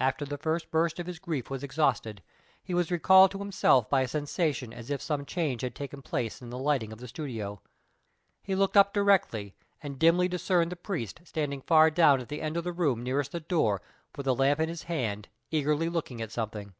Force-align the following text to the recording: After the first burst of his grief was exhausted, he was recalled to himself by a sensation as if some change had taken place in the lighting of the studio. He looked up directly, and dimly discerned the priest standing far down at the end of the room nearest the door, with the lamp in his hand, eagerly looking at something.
After 0.00 0.24
the 0.24 0.38
first 0.38 0.70
burst 0.70 0.98
of 0.98 1.06
his 1.06 1.18
grief 1.18 1.50
was 1.50 1.62
exhausted, 1.62 2.22
he 2.64 2.72
was 2.72 2.90
recalled 2.90 3.30
to 3.32 3.38
himself 3.38 3.90
by 3.90 4.00
a 4.00 4.08
sensation 4.08 4.72
as 4.72 4.88
if 4.88 5.02
some 5.02 5.26
change 5.26 5.60
had 5.60 5.74
taken 5.74 6.00
place 6.00 6.40
in 6.40 6.48
the 6.48 6.56
lighting 6.58 6.90
of 6.90 7.00
the 7.00 7.06
studio. 7.06 7.60
He 8.42 8.54
looked 8.54 8.78
up 8.78 8.94
directly, 8.94 9.54
and 9.82 9.98
dimly 9.98 10.26
discerned 10.26 10.72
the 10.72 10.76
priest 10.76 11.20
standing 11.26 11.60
far 11.60 11.90
down 11.90 12.18
at 12.22 12.30
the 12.30 12.40
end 12.40 12.56
of 12.56 12.64
the 12.64 12.72
room 12.72 13.02
nearest 13.02 13.32
the 13.32 13.40
door, 13.40 13.82
with 14.16 14.24
the 14.24 14.34
lamp 14.34 14.58
in 14.58 14.70
his 14.70 14.84
hand, 14.84 15.28
eagerly 15.50 15.90
looking 15.90 16.22
at 16.22 16.32
something. 16.32 16.72